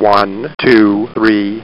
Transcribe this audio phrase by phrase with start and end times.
[0.00, 1.62] One, two, three.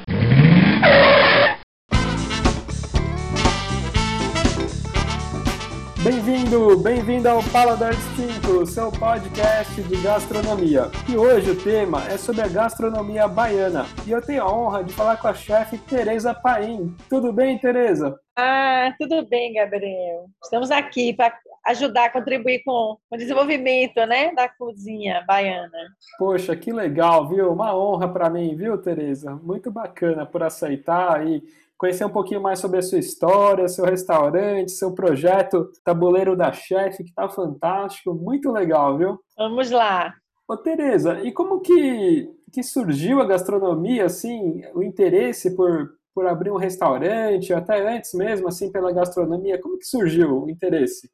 [6.05, 10.91] Bem-vindo, bem-vindo ao Paladar Distinto, seu podcast de gastronomia.
[11.09, 13.87] E hoje o tema é sobre a gastronomia baiana.
[14.07, 16.95] E eu tenho a honra de falar com a chefe Tereza Paim.
[17.09, 18.21] Tudo bem, Tereza?
[18.37, 20.27] Ah, tudo bem, Gabriel.
[20.45, 21.33] Estamos aqui para
[21.67, 25.71] ajudar contribuir com o desenvolvimento né, da cozinha baiana.
[26.19, 27.53] Poxa, que legal, viu?
[27.53, 29.35] Uma honra para mim, viu, Tereza?
[29.43, 31.43] Muito bacana por aceitar e
[31.77, 37.03] conhecer um pouquinho mais sobre a sua história, seu restaurante, seu projeto Tabuleiro da Chefe,
[37.03, 39.21] que está fantástico, muito legal, viu?
[39.37, 40.15] Vamos lá.
[40.49, 46.51] Ô, Tereza, e como que, que surgiu a gastronomia, assim, o interesse por, por abrir
[46.51, 51.11] um restaurante, até antes mesmo, assim, pela gastronomia, como que surgiu o interesse?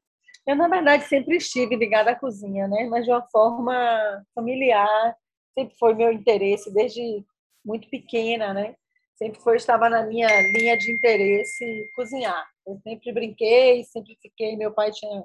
[0.46, 2.86] Eu, na verdade, sempre estive ligada à cozinha, né?
[2.90, 3.74] Mas de uma forma
[4.34, 5.16] familiar,
[5.54, 7.24] sempre foi meu interesse, desde
[7.64, 8.74] muito pequena, né?
[9.14, 12.44] Sempre foi, estava na minha linha de interesse cozinhar.
[12.66, 14.56] Eu sempre brinquei, sempre fiquei.
[14.56, 15.22] Meu pai tinha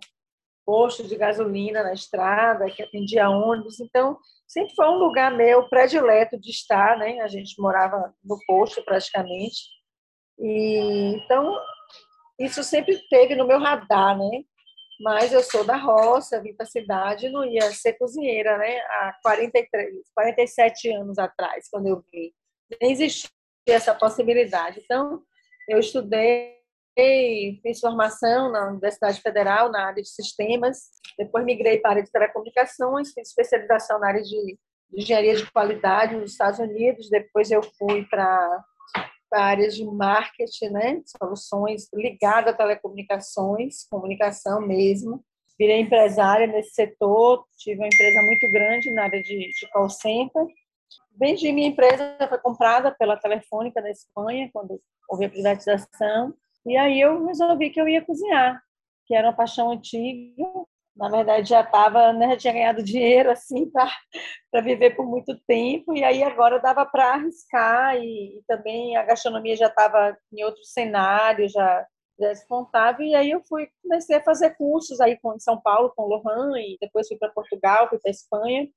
[0.67, 6.37] posto de gasolina na estrada, que atendia ônibus, então sempre foi um lugar meu predileto
[6.37, 7.21] de estar, né?
[7.21, 9.61] A gente morava no posto praticamente.
[10.37, 11.57] E então
[12.37, 14.43] isso sempre teve no meu radar, né?
[14.99, 18.79] Mas eu sou da roça, vim para a cidade, não ia ser cozinheira, né?
[18.79, 22.31] Há 43, 47 anos atrás, quando eu vim.
[22.81, 23.29] Nem existia
[23.67, 24.81] essa possibilidade.
[24.83, 25.21] Então,
[25.67, 26.57] eu estudei,
[27.61, 32.11] fiz formação na Universidade Federal, na área de sistemas, depois migrei para a área de
[32.11, 34.57] telecomunicações, fiz especialização na área de,
[34.93, 38.63] engenharia de qualidade nos Estados Unidos, depois eu fui para
[39.31, 41.01] áreas de marketing, né?
[41.05, 45.23] Soluções ligadas a telecomunicações, comunicação mesmo.
[45.57, 50.45] Virei empresária nesse setor, tive uma empresa muito grande na área de, de call center.
[51.19, 56.33] Vendi minha empresa, foi comprada pela Telefônica na Espanha, quando houve a privatização.
[56.65, 58.61] E aí eu resolvi que eu ia cozinhar,
[59.05, 60.43] que era uma paixão antiga,
[60.97, 63.89] na verdade já estava, né, já tinha ganhado dinheiro assim para
[64.63, 69.55] viver por muito tempo e aí agora dava para arriscar e, e, também a gastronomia
[69.55, 71.85] já estava em outro cenário, já
[72.19, 72.31] já
[72.99, 76.59] e aí eu fui comecei a fazer cursos aí com em São Paulo com Lohan
[76.59, 78.67] e depois fui para Portugal, fui para Espanha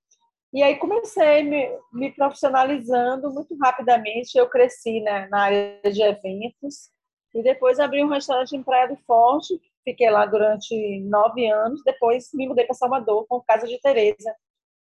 [0.52, 6.90] e aí comecei me, me profissionalizando muito rapidamente, eu cresci né, na área de eventos
[7.34, 11.82] e depois abri um restaurante em Praia do Forte Fiquei lá durante nove anos.
[11.84, 14.34] Depois me mudei para Salvador com Casa de Teresa.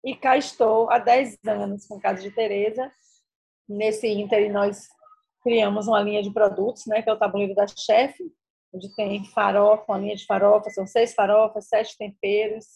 [0.05, 2.91] E cá estou há dez anos com Casa de Teresa.
[3.69, 4.89] Nesse ínter, nós
[5.43, 8.23] criamos uma linha de produtos, né, que é o tabuleiro da chefe,
[8.73, 12.67] onde tem farofa, uma linha de farofa, são seis farofas, sete temperos,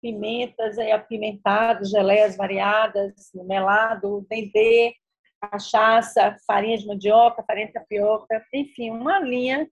[0.00, 4.94] pimentas aí apimentadas, geleias variadas, melado, dendê,
[5.40, 9.68] cachaça, farinha de mandioca, farinha de tapioca, enfim, uma linha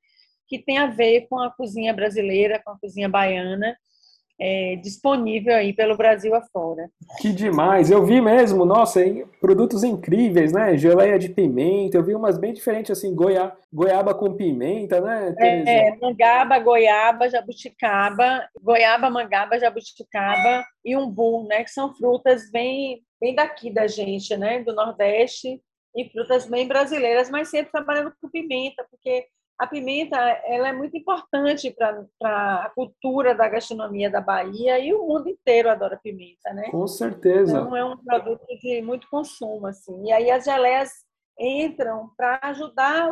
[0.58, 3.76] que tem a ver com a cozinha brasileira, com a cozinha baiana,
[4.38, 6.88] é, disponível aí pelo Brasil afora.
[7.20, 7.90] Que demais!
[7.90, 9.24] Eu vi mesmo, nossa, hein?
[9.40, 10.76] produtos incríveis, né?
[10.76, 13.52] Geleia de pimenta, eu vi umas bem diferentes, assim, goia...
[13.72, 15.34] goiaba com pimenta, né?
[15.38, 21.62] É, mangaba, goiaba, jabuticaba, goiaba, mangaba, jabuticaba e umbu, né?
[21.62, 24.62] Que são frutas bem, bem daqui da gente, né?
[24.62, 25.60] Do Nordeste
[25.96, 29.26] e frutas bem brasileiras, mas sempre trabalhando com pimenta, porque
[29.58, 35.06] a pimenta ela é muito importante para a cultura da gastronomia da Bahia e o
[35.06, 36.70] mundo inteiro adora pimenta, né?
[36.70, 37.58] Com certeza.
[37.58, 40.06] Então é um produto de muito consumo assim.
[40.06, 40.90] E aí as geleias
[41.38, 43.10] entram para ajudar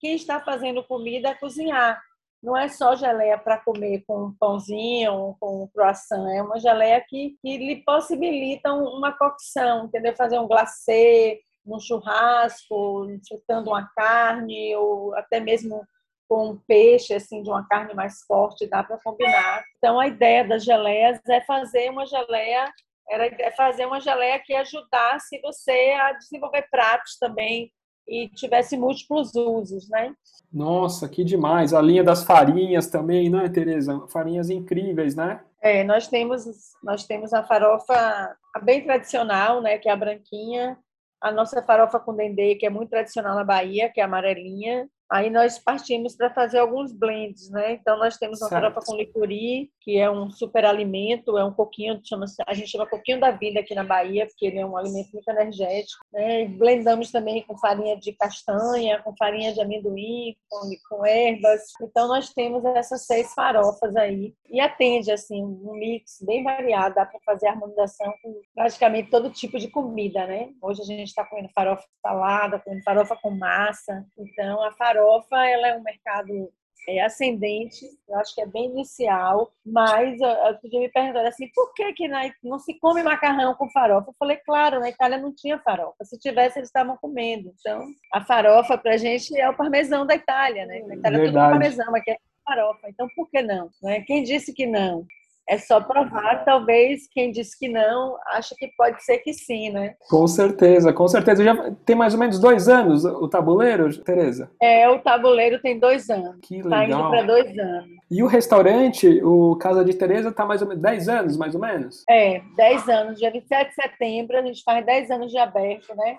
[0.00, 2.00] quem está fazendo comida a cozinhar.
[2.42, 7.00] Não é só geleia para comer com um pãozinho, com um croissant, é uma geleia
[7.06, 10.16] que, que lhe possibilita uma cocção, entendeu?
[10.16, 15.82] Fazer um glacê, num churrasco, fritando uma carne, ou até mesmo
[16.28, 19.62] com um peixe, assim, de uma carne mais forte, dá para combinar.
[19.76, 22.72] Então, a ideia das geleias é fazer uma geleia,
[23.08, 27.70] era é fazer uma geleia que ajudasse você a desenvolver pratos também
[28.08, 30.14] e tivesse múltiplos usos, né?
[30.52, 31.72] Nossa, que demais!
[31.72, 34.06] A linha das farinhas também, né, Tereza?
[34.08, 35.40] Farinhas incríveis, né?
[35.60, 36.44] É, nós temos
[36.82, 40.76] nós temos a farofa bem tradicional, né, que é a branquinha,
[41.22, 45.28] a nossa farofa com dendê, que é muito tradicional na Bahia, que é amarelinha, Aí
[45.28, 47.72] nós partimos para fazer alguns blends, né?
[47.72, 48.62] Então nós temos uma certo.
[48.62, 52.88] farofa com licuri, que é um super alimento, é um coquinho, chama a gente chama
[52.88, 56.02] coquinho da vida aqui na Bahia, porque ele é um alimento muito energético.
[56.10, 56.46] Né?
[56.46, 61.60] Blendamos também com farinha de castanha, com farinha de amendoim, com, com ervas.
[61.82, 67.04] Então nós temos essas seis farofas aí e atende assim um mix bem variado, dá
[67.04, 70.48] para fazer harmonização com praticamente todo tipo de comida, né?
[70.62, 74.06] Hoje a gente está comendo farofa salada, comendo farofa com massa.
[74.16, 76.52] Então a farofa ela é um mercado
[76.88, 81.48] é, ascendente, eu acho que é bem inicial, mas eu, eu podia me perguntar assim,
[81.54, 84.10] por que, que na, não se come macarrão com farofa?
[84.10, 87.52] Eu falei, claro, na Itália não tinha farofa, se tivesse eles estavam comendo.
[87.60, 90.80] Então, a farofa para a gente é o parmesão da Itália, né?
[90.86, 91.46] Na Itália Verdade.
[91.46, 93.70] tudo parmesão, aqui é farofa, então por que não?
[93.82, 94.00] Né?
[94.00, 95.06] Quem disse que não?
[95.48, 99.94] É só provar, talvez quem disse que não, acha que pode ser que sim, né?
[100.08, 101.42] Com certeza, com certeza.
[101.42, 104.50] Já tem mais ou menos dois anos o tabuleiro, Tereza?
[104.60, 106.36] É, o tabuleiro tem dois anos.
[106.42, 106.70] Que legal.
[106.70, 108.02] Tá indo para dois anos.
[108.10, 111.60] E o restaurante, o Casa de Tereza, está mais ou menos dez anos, mais ou
[111.60, 112.04] menos?
[112.08, 113.18] É, dez anos.
[113.18, 116.18] Dia 27 de setembro, a gente faz dez anos de aberto, né?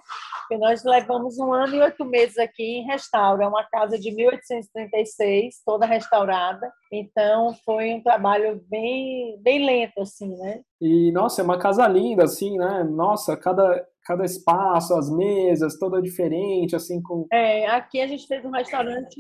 [0.52, 3.42] E nós levamos um ano e oito meses aqui em restauro.
[3.42, 6.72] É uma casa de 1836, toda restaurada.
[6.92, 10.62] Então, foi um trabalho bem bem, lento, assim, né?
[10.82, 12.84] E, nossa, é uma casa linda, assim, né?
[12.84, 17.26] Nossa, cada, cada espaço, as mesas, toda diferente, assim, com...
[17.32, 19.18] É, aqui a gente fez um restaurante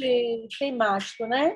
[0.57, 1.56] temático, né?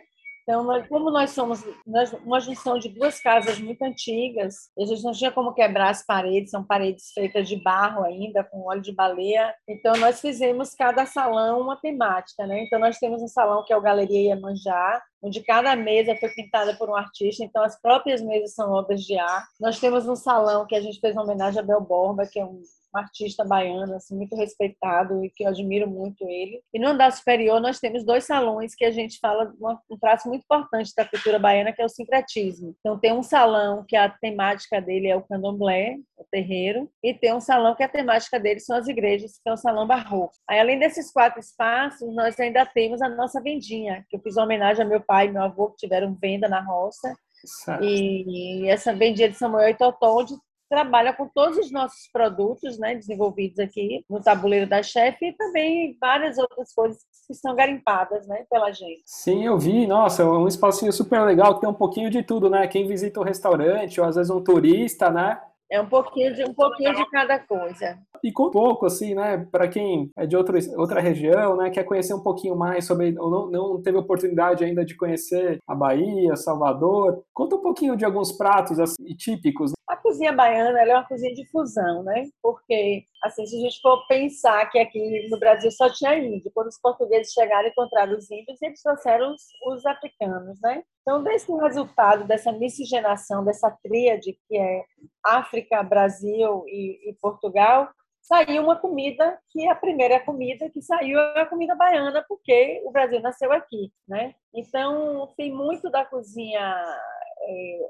[0.49, 5.03] Então, nós, como nós somos nós, uma junção de duas casas muito antigas, a gente
[5.03, 8.93] não tinha como quebrar as paredes, são paredes feitas de barro ainda, com óleo de
[8.93, 9.53] baleia.
[9.67, 12.63] Então, nós fizemos cada salão uma temática, né?
[12.63, 16.75] Então, nós temos um salão que é o Galeria Iemanjá, onde cada mesa foi pintada
[16.75, 19.47] por um artista, então as próprias mesas são obras de arte.
[19.59, 22.45] Nós temos um salão que a gente fez uma homenagem a Bel Borba, que é
[22.45, 22.61] um
[22.97, 26.61] um artista baiano, assim, muito respeitado e que eu admiro muito ele.
[26.73, 29.53] E no andar superior nós temos dois salões que a gente fala
[29.89, 32.75] um traço muito importante da cultura baiana, que é o sincretismo.
[32.79, 37.33] Então tem um salão que a temática dele é o candomblé, o terreiro, e tem
[37.33, 40.33] um salão que a temática dele são as igrejas, que é o salão barroco.
[40.49, 44.45] Aí, além desses quatro espaços, nós ainda temos a nossa vendinha, que eu fiz uma
[44.45, 47.13] homenagem a meu pai e meu avô, que tiveram venda na roça.
[47.45, 47.83] Certo.
[47.83, 50.33] E essa vendinha de Samuel e Totó, onde
[50.69, 55.97] trabalha com todos os nossos produtos né, desenvolvidos aqui no tabuleiro da chefe e também
[55.99, 59.03] várias outras coisas que são garimpadas né, pela gente.
[59.05, 62.49] Sim, eu vi, nossa, é um espacinho super legal que tem um pouquinho de tudo,
[62.49, 62.67] né?
[62.67, 65.39] Quem visita o restaurante, ou às vezes um turista, né?
[65.69, 67.99] É um pouquinho de um pouquinho de cada coisa.
[68.23, 71.83] E com um pouco, assim, né, para quem é de outro, outra região, né, quer
[71.83, 76.35] conhecer um pouquinho mais sobre, ou não, não teve oportunidade ainda de conhecer a Bahia,
[76.37, 79.73] Salvador, conta um pouquinho de alguns pratos assim, típicos.
[80.07, 82.29] Cozinha baiana é uma cozinha de fusão, né?
[82.41, 86.67] Porque, assim, se a gente for pensar que aqui no Brasil só tinha índio, quando
[86.67, 90.81] os portugueses chegaram e encontraram os índios, eles trouxeram os, os africanos, né?
[91.01, 94.85] Então, desse resultado dessa miscigenação, dessa tríade que é
[95.25, 97.89] África, Brasil e, e Portugal,
[98.21, 102.91] saiu uma comida que a primeira comida que saiu é a comida baiana, porque o
[102.91, 104.33] Brasil nasceu aqui, né?
[104.53, 106.81] Então, tem muito da cozinha.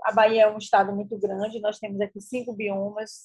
[0.04, 3.24] A Bahia é um estado muito grande, nós temos aqui cinco biomas,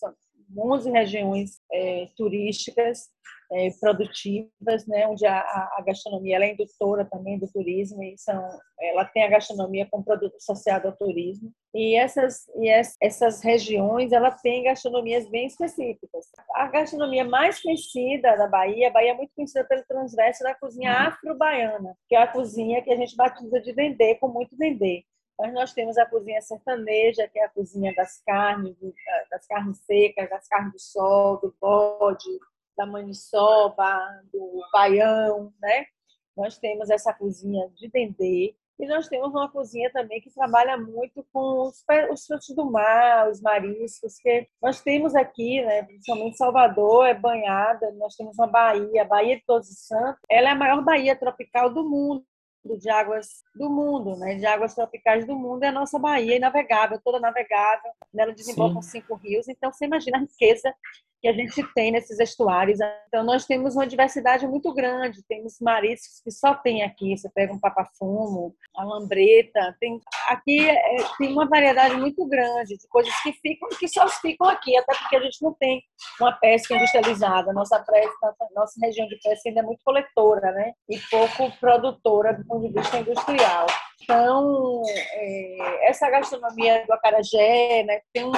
[0.57, 3.09] 11 regiões é, turísticas
[3.53, 8.43] é, produtivas, né, onde a, a gastronomia é indutora também do turismo e são,
[8.81, 12.69] ela tem a gastronomia como produto associado ao turismo e essas e
[13.01, 16.27] essas regiões ela tem gastronomias bem específicas.
[16.55, 20.91] A gastronomia mais conhecida da Bahia, a Bahia é muito conhecida pelo transverso da cozinha
[20.91, 21.09] uhum.
[21.09, 25.05] afro-baiana, que é a cozinha que a gente batiza de dendê com muito dendê.
[25.43, 28.77] Mas nós temos a cozinha sertaneja, que é a cozinha das carnes,
[29.29, 32.31] das carnes secas, das carnes do sol, do bode,
[32.77, 35.87] da maniçoba, do baião, né?
[36.37, 41.27] Nós temos essa cozinha de dendê e nós temos uma cozinha também que trabalha muito
[41.33, 47.07] com os, os frutos do mar, os mariscos, que nós temos aqui, né, principalmente Salvador,
[47.07, 50.57] é banhada, nós temos uma baía, a Baía de Todos os Santos, ela é a
[50.57, 52.25] maior baía tropical do mundo
[52.65, 57.01] de águas do mundo, né, de águas tropicais do mundo, é a nossa Bahia navegável,
[57.03, 60.73] toda navegável, nela desemboca cinco rios, então você imagina a riqueza
[61.23, 62.81] que a gente tem nesses estuários.
[63.07, 65.23] Então, nós temos uma diversidade muito grande.
[65.29, 67.17] Temos mariscos que só tem aqui.
[67.17, 69.77] Você pega um papafumo, a lambreta.
[69.79, 74.49] Tem, aqui é, tem uma variedade muito grande de coisas que ficam que só ficam
[74.49, 75.81] aqui, até porque a gente não tem
[76.21, 77.53] uma pesca industrializada.
[77.53, 80.73] Nossa, pesca, nossa região de pesca ainda é muito coletora, né?
[80.91, 83.67] E pouco produtora do ponto de vista industrial.
[84.03, 84.83] Então,
[85.15, 88.33] é, essa gastronomia do acarajé, né, tem um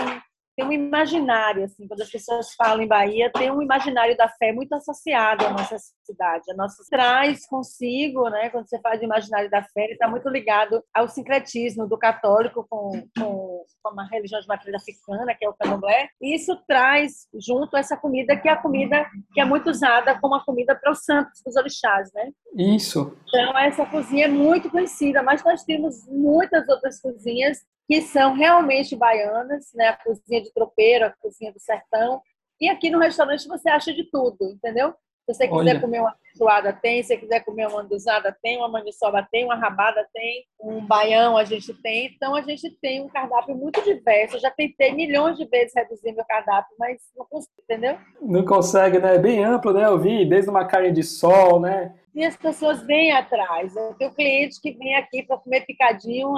[0.56, 4.52] tem um imaginário, assim, quando as pessoas falam em Bahia, tem um imaginário da fé
[4.52, 6.50] muito associado à nossa cidade.
[6.50, 10.28] A nossa traz consigo, né, quando você fala de imaginário da fé, ele está muito
[10.28, 13.53] ligado ao sincretismo do católico com, com,
[13.86, 16.08] uma religião de matriz africana, que é o candomblé.
[16.20, 20.34] E isso traz junto essa comida, que é a comida que é muito usada como
[20.34, 22.30] a comida para os santos, para os orixás, né?
[22.56, 23.16] Isso.
[23.28, 28.96] Então, essa cozinha é muito conhecida, mas nós temos muitas outras cozinhas que são realmente
[28.96, 29.88] baianas, né?
[29.88, 32.20] A cozinha de tropeiro, a cozinha do sertão.
[32.60, 34.94] E aqui no restaurante você acha de tudo, entendeu?
[35.26, 35.80] Se você quiser Olha.
[35.80, 37.02] comer uma feijoada, tem.
[37.02, 38.58] Se você quiser comer uma manduzada, tem.
[38.58, 39.44] Uma maniçoba, tem.
[39.44, 40.44] Uma rabada, tem.
[40.60, 42.06] Um baião, a gente tem.
[42.14, 44.36] Então, a gente tem um cardápio muito diverso.
[44.36, 47.96] Eu já tentei milhões de vezes reduzir meu cardápio, mas não consigo, entendeu?
[48.20, 49.14] Não consegue, né?
[49.14, 49.86] É bem amplo, né?
[49.86, 51.94] Eu vi, desde uma carne de sol, né?
[52.14, 53.74] E as pessoas vêm atrás.
[53.74, 56.34] Eu tenho clientes que vêm aqui para comer picadinho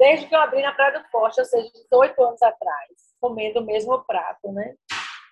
[0.00, 2.88] desde que eu abri na Praia do Forte, ou seja, 18 anos atrás,
[3.20, 4.74] comendo o mesmo prato, né?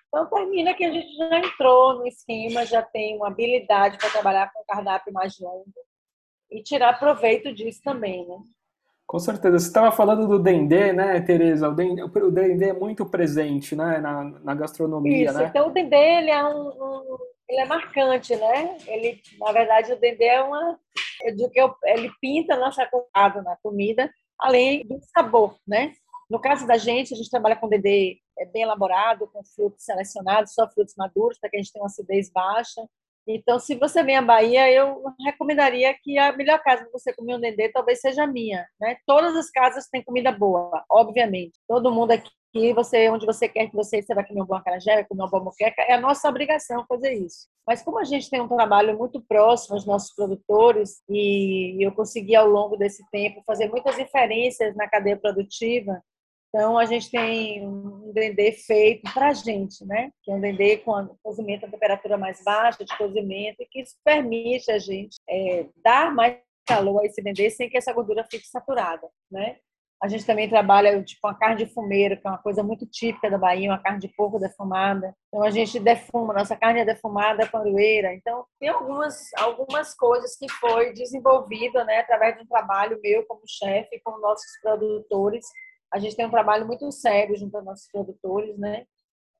[0.09, 4.51] Então, termina que a gente já entrou no esquema, já tem uma habilidade para trabalhar
[4.51, 5.71] com cardápio mais longo
[6.51, 8.37] e tirar proveito disso também, né?
[9.05, 9.57] Com certeza.
[9.57, 11.69] Você estava falando do dendê, né, Tereza?
[11.69, 15.37] O dendê, o dendê é muito presente, né, na, na gastronomia, Isso.
[15.37, 15.45] né?
[15.45, 18.77] Então, o dendê, ele é um, um, ele é marcante, né?
[18.87, 20.79] Ele, na verdade, o dendê é uma...
[21.23, 25.91] Eu digo que eu, ele pinta a nossa comida na comida, além do sabor, né?
[26.29, 28.15] No caso da gente, a gente trabalha com dendê é
[28.45, 32.31] bem elaborado, com frutos selecionados, só frutos maduros, para que a gente tenha uma acidez
[32.31, 32.81] baixa.
[33.31, 37.35] Então, se você vem à Bahia, eu recomendaria que a melhor casa para você comer
[37.35, 38.65] um dendê talvez seja a minha.
[38.81, 38.97] Né?
[39.05, 41.59] Todas as casas têm comida boa, obviamente.
[41.67, 45.03] Todo mundo aqui, você, onde você quer que você, você vai comer um bom acarajé,
[45.03, 47.47] comer uma boa moqueca, é a nossa obrigação fazer isso.
[47.67, 52.35] Mas como a gente tem um trabalho muito próximo aos nossos produtores e eu consegui
[52.35, 56.01] ao longo desse tempo fazer muitas diferenças na cadeia produtiva,
[56.49, 60.11] então, a gente tem um dendê feito para a gente, né?
[60.23, 63.95] Que é um dendê com cozimento a temperatura mais baixa de cozimento e que isso
[64.03, 66.37] permite a gente é, dar mais
[66.67, 69.57] calor a esse dendê sem que essa gordura fique saturada, né?
[70.01, 73.29] A gente também trabalha tipo a carne de fumeiro, que é uma coisa muito típica
[73.29, 75.13] da Bahia, uma carne de porco defumada.
[75.27, 78.13] Então a gente defuma, nossa carne é defumada com.
[78.13, 83.41] Então tem algumas algumas coisas que foi desenvolvida, né, através de um trabalho meu como
[83.45, 85.45] chefe com nossos produtores
[85.91, 88.85] a gente tem um trabalho muito sério junto aos nossos produtores, né?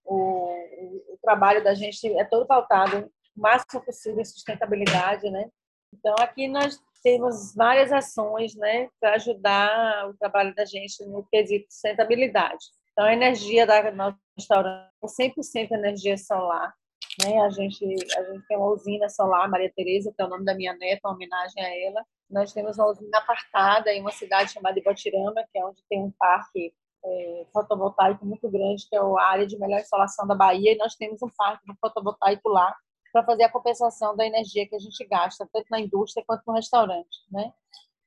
[0.04, 5.50] O, o, o trabalho da gente é todo pautado o máximo possível em sustentabilidade, né?
[5.94, 11.66] Então, aqui nós temos várias ações, né, para ajudar o trabalho da gente no quesito
[11.70, 12.66] sustentabilidade.
[12.92, 16.74] Então, a energia da nosso restaurante é 100% energia solar,
[17.24, 17.42] né?
[17.42, 17.84] A gente
[18.18, 21.08] a gente tem uma usina solar, Maria Tereza, que é o nome da minha neta,
[21.08, 22.06] uma homenagem a ela.
[22.30, 26.12] Nós temos uma usina apartada em uma cidade chamada Ibotirama, que é onde tem um
[26.18, 26.74] parque
[27.04, 30.96] é, fotovoltaico muito grande, que é a área de melhor insolação da Bahia, e nós
[30.96, 32.76] temos um parque fotovoltaico lá
[33.12, 36.54] para fazer a compensação da energia que a gente gasta, tanto na indústria quanto no
[36.54, 37.52] restaurante, né?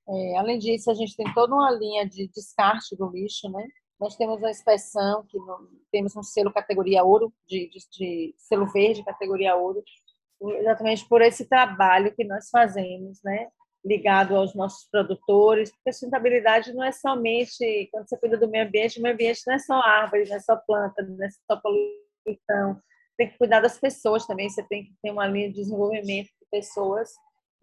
[0.09, 3.67] É, além disso, a gente tem toda uma linha de descarte do lixo, né?
[4.03, 5.39] Nós temos uma inspeção, que
[5.93, 9.85] temos um selo categoria ouro, de, de, de, selo verde categoria ouro,
[10.59, 13.49] exatamente por esse trabalho que nós fazemos, né?
[13.85, 18.99] ligado aos nossos produtores, porque sustentabilidade não é somente quando você cuida do meio ambiente,
[18.99, 22.81] o meio ambiente não é só árvore, não é só planta, não é só poluição,
[23.17, 26.47] tem que cuidar das pessoas também, você tem que ter uma linha de desenvolvimento de
[26.51, 27.11] pessoas,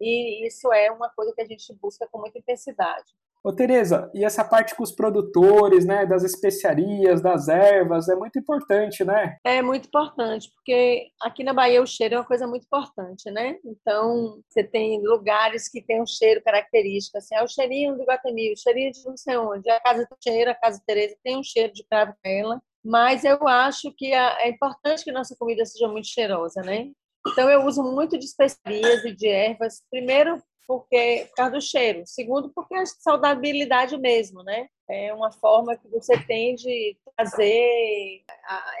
[0.00, 3.12] e isso é uma coisa que a gente busca com muita intensidade.
[3.42, 8.38] Ô, Tereza, e essa parte com os produtores, né, das especiarias, das ervas, é muito
[8.38, 9.38] importante, né?
[9.42, 13.56] É muito importante, porque aqui na Bahia o cheiro é uma coisa muito importante, né?
[13.64, 18.52] Então, você tem lugares que tem um cheiro característico, assim, é o cheirinho do Guatemi,
[18.52, 21.42] o cheirinho de não sei onde, a Casa do Cheiro, a Casa Tereza tem um
[21.42, 26.08] cheiro de cravo ela, mas eu acho que é importante que nossa comida seja muito
[26.08, 26.90] cheirosa, né?
[27.26, 32.04] Então, eu uso muito de especiarias e de ervas, primeiro porque por causa do cheiro.
[32.06, 34.68] Segundo, porque a saudabilidade mesmo, né?
[34.88, 38.22] É uma forma que você tem de trazer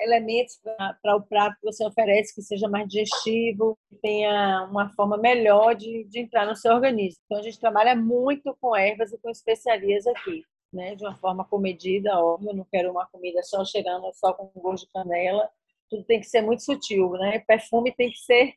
[0.02, 0.60] elementos
[1.02, 5.74] para o prato que você oferece que seja mais digestivo, que tenha uma forma melhor
[5.74, 7.20] de, de entrar no seu organismo.
[7.24, 10.44] Então, a gente trabalha muito com ervas e com especiarias aqui.
[10.72, 14.86] Né, de uma forma comedida, óbvio, não quero uma comida só cheirando só com gosto
[14.86, 15.50] de canela,
[15.90, 17.40] tudo tem que ser muito sutil, né?
[17.40, 18.54] Perfume tem que ser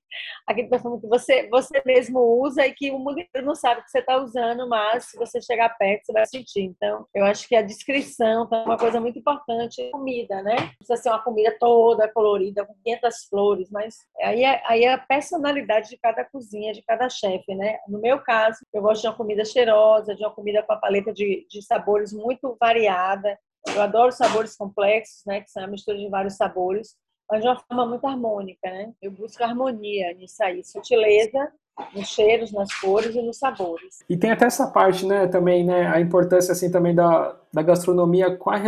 [0.47, 3.89] aquele perfume que você, você mesmo usa e que o mundo inteiro não sabe que
[3.89, 6.61] você está usando, mas se você chegar perto, você vai sentir.
[6.61, 9.89] Então, eu acho que a descrição é uma coisa muito importante.
[9.91, 10.55] Comida, né?
[10.77, 14.97] Precisa ser uma comida toda colorida, com 500 flores, mas aí é, aí é a
[14.97, 17.79] personalidade de cada cozinha, de cada chefe, né?
[17.87, 21.11] No meu caso, eu gosto de uma comida cheirosa, de uma comida com a paleta
[21.13, 23.37] de, de sabores muito variada,
[23.73, 25.41] Eu adoro sabores complexos, né?
[25.41, 26.95] Que são a mistura de vários sabores,
[27.29, 28.93] mas de uma forma muito harmônica, né?
[29.01, 31.51] Eu busco harmonia nisso aí, sutileza
[31.95, 34.03] nos cheiros, nas cores e nos sabores.
[34.07, 38.37] E tem até essa parte, né, também, né, a importância, assim, também da, da gastronomia
[38.37, 38.59] com a,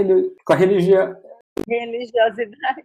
[0.43, 1.15] com a religião,
[1.67, 2.83] religiosidade.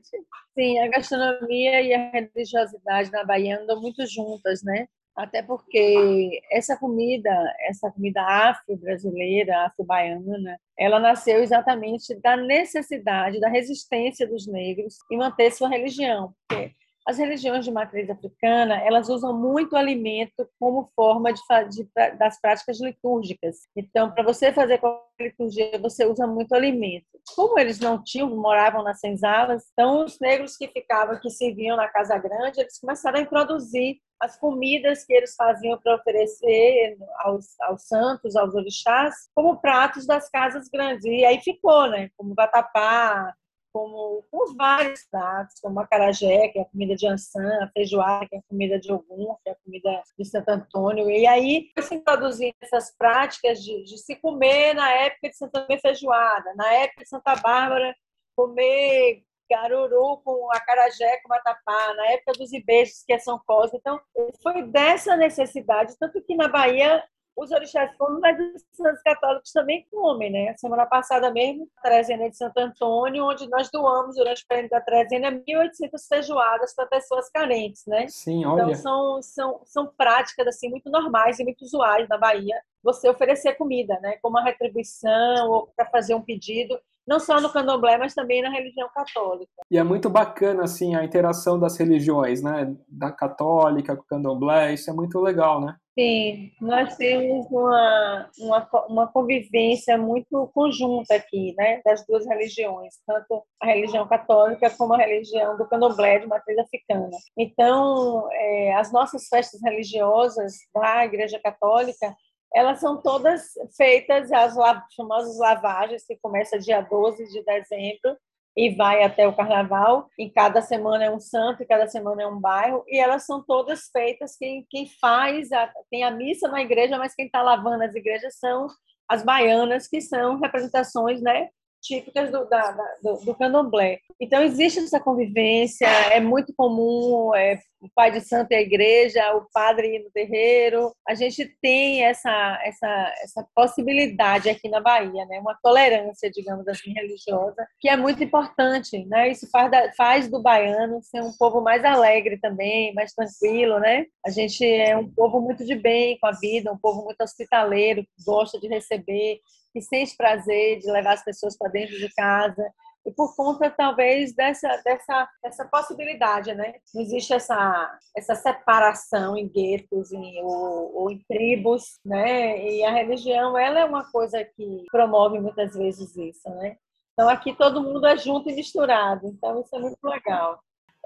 [0.54, 4.86] Sim, a gastronomia e a religiosidade na Bahia andam muito juntas, né?
[5.16, 14.26] Até porque essa comida, essa comida afro-brasileira, afro-baiana, ela nasceu exatamente da necessidade, da resistência
[14.26, 16.34] dos negros em manter sua religião.
[16.48, 16.74] Porque
[17.06, 21.40] as religiões de matriz africana, elas usam muito alimento como forma de,
[21.70, 23.66] de, das práticas litúrgicas.
[23.74, 27.06] Então, para você fazer qualquer liturgia, você usa muito alimento.
[27.34, 31.88] Como eles não tinham, moravam nas senzalas, então os negros que ficavam, que serviam na
[31.88, 37.82] casa grande, eles começaram a introduzir as comidas que eles faziam para oferecer aos, aos
[37.86, 41.04] santos, aos orixás, como pratos das casas grandes.
[41.04, 42.10] E aí ficou, né?
[42.16, 43.34] Como vatapá,
[43.72, 48.26] como, com vários pratos, como a carajé, que é a comida de Ançã, a feijoada,
[48.28, 51.08] que é a comida de Ogum, que é a comida de Santo Antônio.
[51.08, 55.80] E aí, se introduzindo essas práticas de, de, se comer na época de Santo Antônio
[55.80, 57.94] feijoada, na época de Santa Bárbara,
[58.36, 63.78] comer garuru com a carajé com matapá, na época dos ibejos, que é São Cosme.
[63.78, 64.00] Então,
[64.42, 67.02] foi dessa necessidade, tanto que na Bahia
[67.36, 70.54] os orixás comem, mas os santos católicos também comem, né?
[70.56, 74.80] Semana passada mesmo, a trezena de Santo Antônio, onde nós doamos durante o período da
[74.80, 78.06] trezena 1.800 feijoadas para pessoas carentes, né?
[78.08, 78.62] Sim, olha.
[78.62, 83.54] Então são, são, são práticas assim muito normais e muito usuais na Bahia, você oferecer
[83.54, 84.18] comida, né?
[84.20, 86.78] Como uma retribuição ou para fazer um pedido
[87.10, 89.50] não só no candomblé, mas também na religião católica.
[89.68, 92.72] E é muito bacana, assim, a interação das religiões, né?
[92.88, 95.74] Da católica com o candomblé, isso é muito legal, né?
[95.98, 101.80] Sim, nós temos uma, uma, uma convivência muito conjunta aqui, né?
[101.84, 107.10] Das duas religiões, tanto a religião católica como a religião do candomblé de matriz africana.
[107.36, 112.14] Então, é, as nossas festas religiosas da Igreja Católica
[112.54, 114.54] elas são todas feitas, as
[114.96, 118.16] famosas lavagens, que começa dia 12 de dezembro
[118.56, 120.08] e vai até o carnaval.
[120.18, 122.84] E cada semana é um santo, e cada semana é um bairro.
[122.88, 127.14] E elas são todas feitas, quem, quem faz, a, tem a missa na igreja, mas
[127.14, 128.66] quem está lavando as igrejas são
[129.08, 131.48] as baianas, que são representações né,
[131.80, 133.98] típicas do, da, do, do, candomblé.
[134.20, 139.34] Então, existe essa convivência, é muito comum é, o pai de santo e a igreja,
[139.34, 140.94] o padre no terreiro.
[141.08, 145.38] A gente tem essa, essa, essa possibilidade aqui na Bahia, né?
[145.40, 149.04] uma tolerância, digamos assim, religiosa, que é muito importante.
[149.06, 149.30] Né?
[149.30, 153.78] Isso faz, da, faz do baiano ser um povo mais alegre também, mais tranquilo.
[153.78, 154.04] Né?
[154.24, 158.02] A gente é um povo muito de bem com a vida, um povo muito hospitaleiro,
[158.02, 159.40] que gosta de receber,
[159.72, 162.62] que sente prazer de levar as pessoas para dentro de casa
[163.06, 166.74] e por conta talvez dessa dessa dessa possibilidade, né?
[166.94, 172.62] Não existe essa essa separação em guetos em, ou, ou, em tribos, né?
[172.66, 176.76] E a religião ela é uma coisa que promove muitas vezes isso, né?
[177.12, 180.60] Então aqui todo mundo é junto e misturado, então isso é muito legal.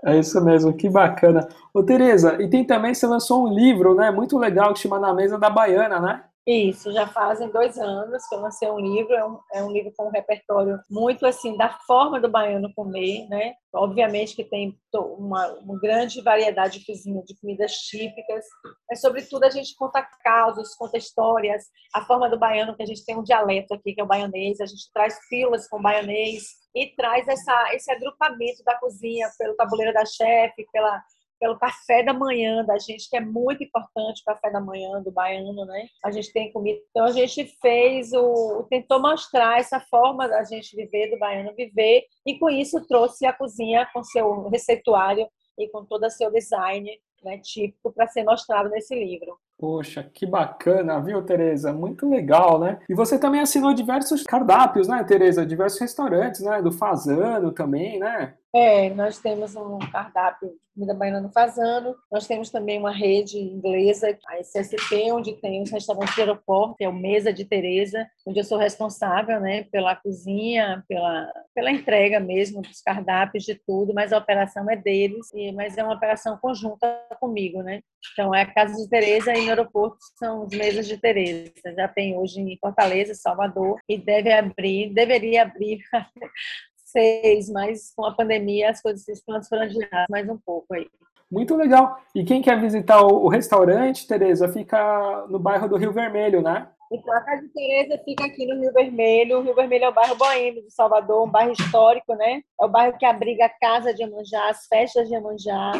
[0.04, 1.48] É isso mesmo, que bacana.
[1.72, 5.14] Ô Tereza, e tem também, você lançou um livro, né, muito legal, que chama Na
[5.14, 6.24] Mesa da Baiana, né?
[6.46, 9.90] Isso, já fazem dois anos que eu lancei um livro, é um, é um, livro
[9.96, 13.54] com um repertório muito assim da forma do baiano comer, né?
[13.74, 18.44] Obviamente que tem uma, uma grande variedade de cozinha, de comidas típicas,
[18.86, 23.06] mas sobretudo a gente conta causas, conta histórias, a forma do baiano, que a gente
[23.06, 26.42] tem um dialeto aqui que é o baianês, a gente traz filas com baianês
[26.74, 31.02] e traz essa, esse agrupamento da cozinha pelo tabuleiro da chefe, pela
[31.44, 35.12] pelo café da manhã da gente, que é muito importante o café da manhã do
[35.12, 35.88] baiano, né?
[36.02, 36.80] A gente tem comida.
[36.88, 38.66] Então a gente fez o.
[38.70, 43.32] tentou mostrar essa forma da gente viver, do baiano viver, e com isso trouxe a
[43.34, 45.28] cozinha com seu receituário
[45.58, 46.90] e com todo o seu design
[47.22, 49.36] né, típico para ser mostrado nesse livro.
[49.58, 51.74] Poxa, que bacana, viu, Tereza?
[51.74, 52.80] Muito legal, né?
[52.88, 55.44] E você também assinou diversos cardápios, né, Tereza?
[55.44, 56.62] Diversos restaurantes, né?
[56.62, 58.34] Do Fazano também, né?
[58.54, 61.96] É, nós temos um cardápio de comida baiana no Fazano.
[62.10, 66.84] Nós temos também uma rede inglesa, a SSP, onde tem os restaurantes de aeroporto, que
[66.84, 72.20] é o Mesa de Tereza, onde eu sou responsável, né, pela cozinha, pela, pela entrega
[72.20, 76.38] mesmo dos cardápios, de tudo, mas a operação é deles, e, mas é uma operação
[76.40, 76.86] conjunta
[77.18, 77.80] comigo, né?
[78.12, 81.74] Então, é a Casa de Tereza e no aeroporto são os Mesas de Tereza.
[81.76, 85.80] Já tem hoje em Fortaleza, Salvador, e deve abrir, deveria abrir
[86.94, 90.86] seis, mas com a pandemia as coisas se transformaram mais um pouco aí.
[91.30, 91.98] Muito legal.
[92.14, 96.68] E quem quer visitar o, restaurante, Tereza, fica no bairro do Rio Vermelho, né?
[96.92, 99.38] Então, a Casa de Tereza fica aqui no Rio Vermelho.
[99.38, 102.40] O Rio Vermelho é o bairro boêmio de Salvador, um bairro histórico, né?
[102.60, 105.72] É o bairro que abriga a Casa de Iemanjá, as festas de Iemanjá.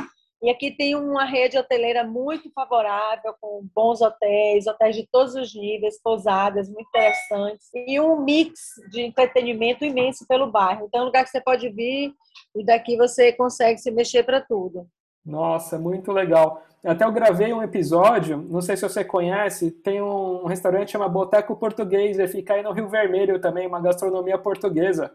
[0.45, 5.55] E aqui tem uma rede hoteleira muito favorável, com bons hotéis, hotéis de todos os
[5.55, 10.85] níveis, pousadas muito interessantes, e um mix de entretenimento imenso pelo bairro.
[10.85, 12.13] Então, é um lugar que você pode vir
[12.55, 14.87] e daqui você consegue se mexer para tudo.
[15.25, 16.63] Nossa, muito legal.
[16.85, 21.57] Até eu gravei um episódio, não sei se você conhece, tem um restaurante chamado Boteco
[21.57, 25.11] Português, e fica aí no Rio Vermelho também, uma gastronomia portuguesa.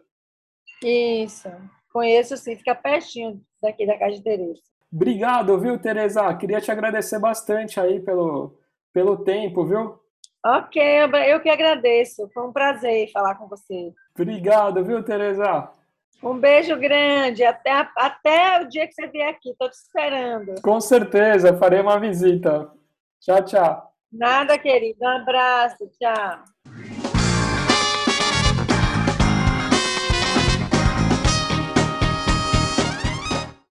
[0.84, 1.48] Isso,
[1.94, 4.63] conheço sim, fica pertinho daqui da Casa de Tereza.
[4.91, 6.34] Obrigado, viu, Tereza?
[6.36, 8.58] Queria te agradecer bastante aí pelo,
[8.91, 9.99] pelo tempo, viu?
[10.45, 10.82] Ok,
[11.28, 12.30] eu que agradeço.
[12.34, 13.93] Foi um prazer falar com você.
[14.15, 15.69] Obrigado, viu, Tereza?
[16.23, 20.62] Um beijo grande, até, até o dia que você vier aqui, estou te esperando.
[20.62, 22.69] Com certeza, farei uma visita.
[23.21, 23.93] Tchau, tchau.
[24.12, 24.99] Nada, querido.
[25.02, 26.43] Um abraço, tchau.